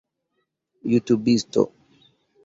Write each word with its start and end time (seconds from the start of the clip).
jutubisto 0.91 1.61